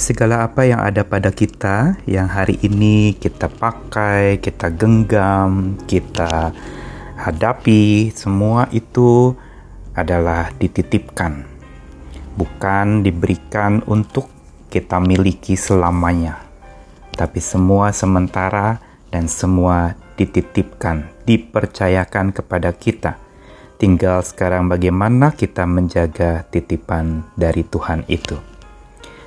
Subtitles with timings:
[0.00, 6.56] segala apa yang ada pada kita yang hari ini kita pakai, kita genggam, kita
[7.20, 9.36] hadapi, semua itu
[9.92, 11.44] adalah dititipkan,
[12.32, 14.32] bukan diberikan untuk
[14.72, 16.40] kita miliki selamanya,
[17.12, 18.80] tapi semua sementara
[19.12, 23.20] dan semua dititipkan, dipercayakan kepada kita.
[23.76, 28.49] Tinggal sekarang bagaimana kita menjaga titipan dari Tuhan itu.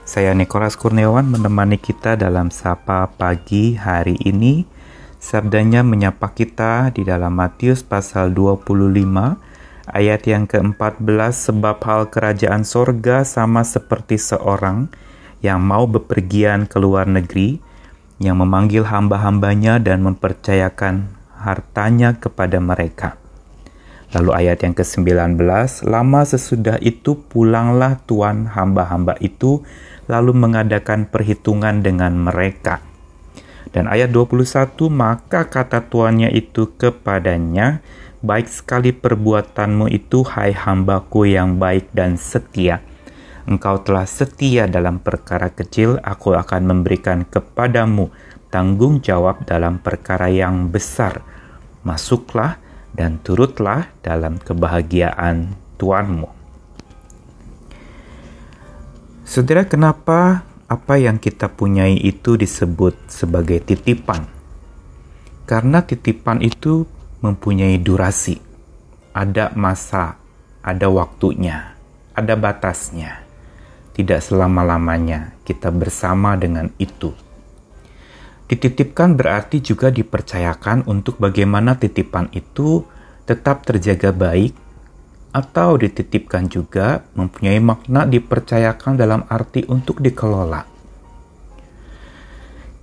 [0.04, 4.68] Saya Nikolas Kurniawan menemani kita dalam Sapa Pagi hari ini.
[5.16, 8.68] Sabdanya menyapa kita di dalam Matius pasal 25
[9.88, 14.92] ayat yang ke-14 sebab hal kerajaan sorga sama seperti seorang
[15.40, 17.64] yang mau bepergian ke luar negeri
[18.20, 23.23] yang memanggil hamba-hambanya dan mempercayakan hartanya kepada mereka.
[24.14, 25.42] Lalu ayat yang ke-19,
[25.90, 29.66] lama sesudah itu pulanglah tuan hamba-hamba itu
[30.06, 32.86] lalu mengadakan perhitungan dengan mereka.
[33.74, 37.82] Dan ayat 21, maka kata tuannya itu kepadanya,
[38.22, 42.86] baik sekali perbuatanmu itu hai hambaku yang baik dan setia.
[43.50, 48.14] Engkau telah setia dalam perkara kecil, aku akan memberikan kepadamu
[48.54, 51.26] tanggung jawab dalam perkara yang besar.
[51.82, 52.63] Masuklah
[52.94, 56.30] dan turutlah dalam kebahagiaan Tuanmu.
[59.26, 64.30] Saudara, kenapa apa yang kita punyai itu disebut sebagai titipan?
[65.50, 66.86] Karena titipan itu
[67.20, 68.38] mempunyai durasi,
[69.12, 70.22] ada masa,
[70.62, 71.76] ada waktunya,
[72.14, 73.26] ada batasnya.
[73.94, 77.14] Tidak selama-lamanya kita bersama dengan itu.
[78.48, 82.84] Dititipkan berarti juga dipercayakan untuk bagaimana titipan itu
[83.24, 84.52] tetap terjaga baik,
[85.34, 90.70] atau dititipkan juga mempunyai makna dipercayakan dalam arti untuk dikelola.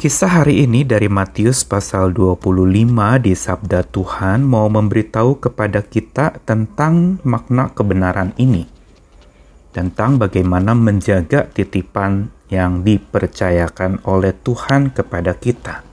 [0.00, 7.20] Kisah hari ini dari Matius pasal 25 di Sabda Tuhan mau memberitahu kepada kita tentang
[7.20, 8.64] makna kebenaran ini.
[9.76, 15.86] Tentang bagaimana menjaga titipan yang dipercayakan oleh Tuhan kepada kita.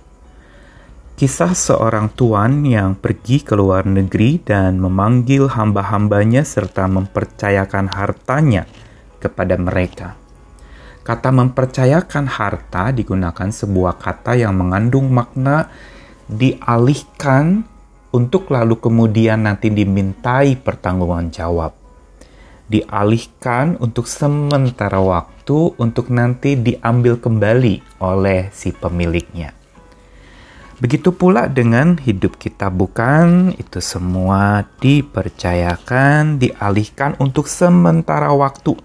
[1.18, 8.70] Kisah seorang tuan yang pergi ke luar negeri dan memanggil hamba-hambanya serta mempercayakan hartanya
[9.18, 10.14] kepada mereka.
[11.02, 15.74] Kata mempercayakan harta digunakan sebuah kata yang mengandung makna
[16.30, 17.66] dialihkan
[18.14, 21.87] untuk lalu kemudian nanti dimintai pertanggungan jawab
[22.68, 29.56] dialihkan untuk sementara waktu untuk nanti diambil kembali oleh si pemiliknya.
[30.78, 38.78] Begitu pula dengan hidup kita bukan itu semua dipercayakan, dialihkan untuk sementara waktu.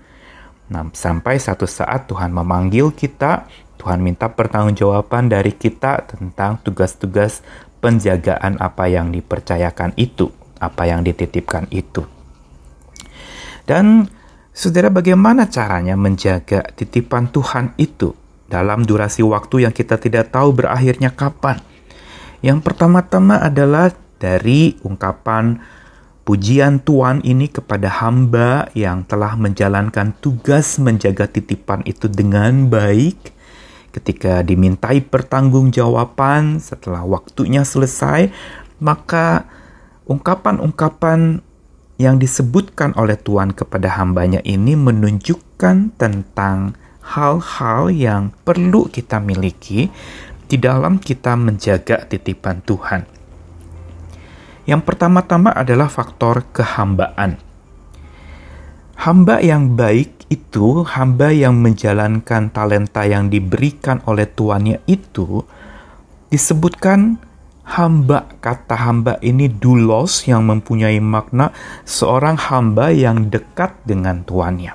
[0.72, 3.44] Nah, sampai satu saat Tuhan memanggil kita,
[3.76, 7.44] Tuhan minta pertanggungjawaban dari kita tentang tugas-tugas
[7.84, 10.32] penjagaan apa yang dipercayakan itu,
[10.64, 12.08] apa yang dititipkan itu.
[13.72, 14.04] Dan
[14.52, 18.12] saudara bagaimana caranya menjaga titipan Tuhan itu
[18.44, 21.56] dalam durasi waktu yang kita tidak tahu berakhirnya kapan?
[22.44, 25.56] Yang pertama-tama adalah dari ungkapan
[26.28, 33.32] pujian Tuhan ini kepada hamba yang telah menjalankan tugas menjaga titipan itu dengan baik
[33.96, 38.28] ketika dimintai pertanggungjawaban setelah waktunya selesai
[38.84, 39.48] maka
[40.04, 41.40] ungkapan-ungkapan
[42.00, 49.90] yang disebutkan oleh Tuhan kepada hambanya ini menunjukkan tentang hal-hal yang perlu kita miliki
[50.46, 53.02] di dalam kita menjaga titipan Tuhan.
[54.68, 57.40] Yang pertama-tama adalah faktor kehambaan.
[59.02, 65.42] Hamba yang baik itu hamba yang menjalankan talenta yang diberikan oleh tuannya itu
[66.30, 67.18] disebutkan
[67.66, 68.26] hamba.
[68.42, 71.54] Kata hamba ini dulos yang mempunyai makna
[71.86, 74.74] seorang hamba yang dekat dengan tuannya.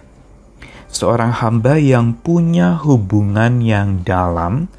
[0.88, 4.72] Seorang hamba yang punya hubungan yang dalam,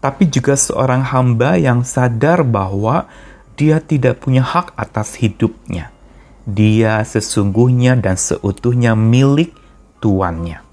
[0.00, 3.04] tapi juga seorang hamba yang sadar bahwa
[3.60, 5.92] dia tidak punya hak atas hidupnya.
[6.48, 9.52] Dia sesungguhnya dan seutuhnya milik
[10.00, 10.69] tuannya.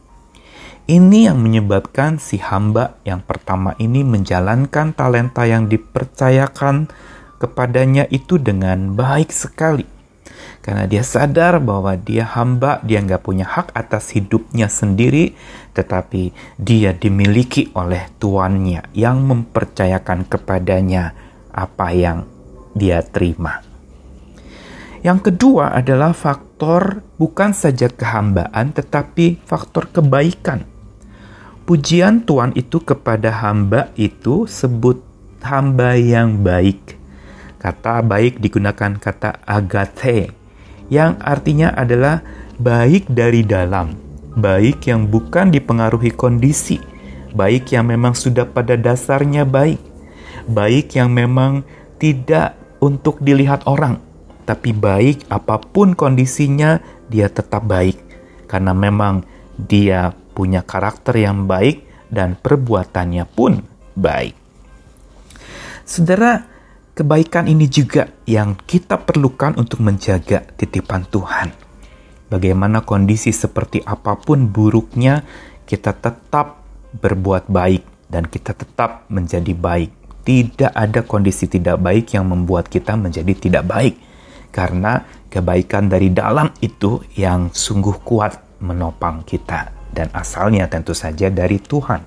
[0.88, 6.88] Ini yang menyebabkan si hamba yang pertama ini menjalankan talenta yang dipercayakan
[7.44, 9.84] kepadanya itu dengan baik sekali.
[10.64, 15.36] Karena dia sadar bahwa dia hamba, dia nggak punya hak atas hidupnya sendiri,
[15.76, 21.12] tetapi dia dimiliki oleh tuannya yang mempercayakan kepadanya
[21.52, 22.24] apa yang
[22.72, 23.60] dia terima.
[25.04, 30.77] Yang kedua adalah faktor bukan saja kehambaan, tetapi faktor kebaikan
[31.68, 35.04] pujian Tuhan itu kepada hamba itu sebut
[35.44, 36.96] hamba yang baik.
[37.60, 40.32] Kata baik digunakan kata agate
[40.88, 42.24] yang artinya adalah
[42.56, 44.00] baik dari dalam,
[44.40, 46.80] baik yang bukan dipengaruhi kondisi,
[47.36, 49.84] baik yang memang sudah pada dasarnya baik,
[50.48, 51.68] baik yang memang
[52.00, 54.00] tidak untuk dilihat orang,
[54.48, 56.80] tapi baik apa pun kondisinya,
[57.12, 58.00] dia tetap baik.
[58.48, 59.28] Karena memang
[59.60, 61.82] dia punya karakter yang baik
[62.14, 63.58] dan perbuatannya pun
[63.98, 64.38] baik.
[65.82, 66.46] Saudara,
[66.94, 71.50] kebaikan ini juga yang kita perlukan untuk menjaga titipan Tuhan.
[72.30, 75.26] Bagaimana kondisi seperti apa pun buruknya,
[75.66, 76.62] kita tetap
[76.94, 79.90] berbuat baik dan kita tetap menjadi baik.
[80.28, 83.96] Tidak ada kondisi tidak baik yang membuat kita menjadi tidak baik,
[84.52, 91.60] karena kebaikan dari dalam itu yang sungguh kuat menopang kita dan asalnya tentu saja dari
[91.60, 92.04] Tuhan.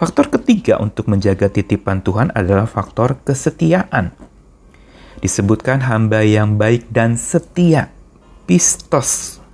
[0.00, 4.16] Faktor ketiga untuk menjaga titipan Tuhan adalah faktor kesetiaan.
[5.20, 7.92] Disebutkan hamba yang baik dan setia,
[8.48, 9.44] pistos,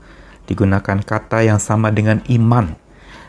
[0.46, 2.78] digunakan kata yang sama dengan iman.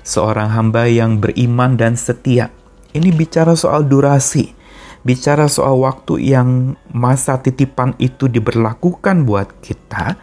[0.05, 2.53] Seorang hamba yang beriman dan setia.
[2.93, 4.53] Ini bicara soal durasi,
[5.01, 10.15] bicara soal waktu yang masa titipan itu diberlakukan buat kita,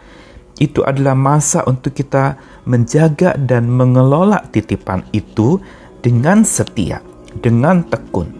[0.55, 5.59] itu adalah masa untuk kita menjaga dan mengelola titipan itu
[5.99, 7.03] dengan setia,
[7.43, 8.31] dengan tekun.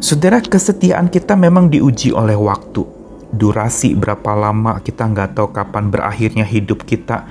[0.00, 2.84] Saudara, kesetiaan kita memang diuji oleh waktu.
[3.32, 7.26] Durasi berapa lama kita nggak tahu kapan berakhirnya hidup kita,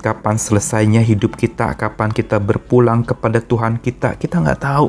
[0.00, 4.88] kapan selesainya hidup kita, kapan kita berpulang kepada Tuhan kita, kita nggak tahu.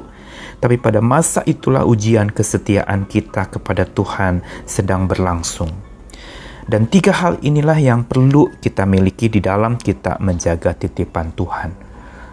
[0.59, 5.94] Tapi pada masa itulah ujian kesetiaan kita kepada Tuhan sedang berlangsung.
[6.65, 11.69] Dan tiga hal inilah yang perlu kita miliki di dalam kita menjaga titipan Tuhan.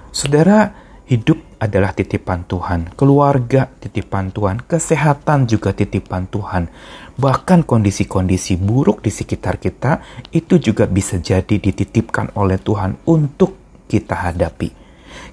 [0.08, 0.73] Saudara,
[1.05, 6.73] hidup adalah titipan Tuhan, keluarga titipan Tuhan, kesehatan juga titipan Tuhan.
[7.20, 10.00] Bahkan kondisi-kondisi buruk di sekitar kita
[10.32, 14.73] itu juga bisa jadi dititipkan oleh Tuhan untuk kita hadapi.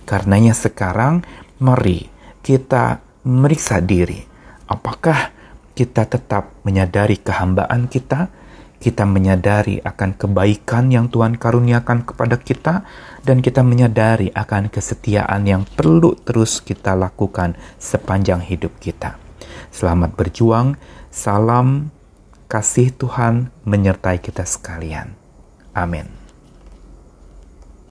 [0.04, 1.24] Karenanya sekarang
[1.64, 2.12] mari
[2.44, 4.20] kita meriksa diri.
[4.68, 5.32] Apakah
[5.72, 8.39] kita tetap menyadari kehambaan kita?
[8.80, 12.88] Kita menyadari akan kebaikan yang Tuhan karuniakan kepada kita,
[13.24, 19.20] dan kita menyadari akan kesetiaan yang perlu terus kita lakukan sepanjang hidup kita.
[19.70, 20.80] Selamat berjuang,
[21.12, 21.94] salam
[22.50, 25.14] kasih Tuhan menyertai kita sekalian.
[25.76, 26.19] Amin.